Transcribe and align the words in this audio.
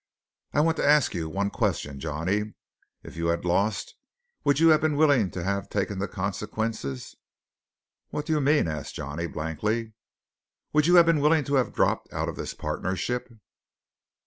I 0.51 0.61
want 0.61 0.77
to 0.77 0.83
ask 0.83 1.13
you 1.13 1.29
one 1.29 1.51
question, 1.51 1.99
Johnny. 1.99 2.55
If 3.03 3.15
you 3.15 3.27
had 3.27 3.45
lost, 3.45 3.93
would 4.43 4.59
you 4.59 4.69
have 4.69 4.81
been 4.81 4.95
willing 4.95 5.29
to 5.29 5.43
have 5.43 5.69
taken 5.69 5.99
the 5.99 6.07
consequences?" 6.07 7.15
"What 8.09 8.25
do 8.25 8.33
you 8.33 8.41
mean?" 8.41 8.67
asked 8.67 8.95
Johnny 8.95 9.27
blankly. 9.27 9.93
"Would 10.73 10.87
you 10.87 10.95
have 10.95 11.05
been 11.05 11.19
willing 11.19 11.43
to 11.43 11.53
have 11.53 11.71
dropped 11.75 12.11
out 12.11 12.29
of 12.29 12.35
this 12.35 12.55
partnership?" 12.55 13.29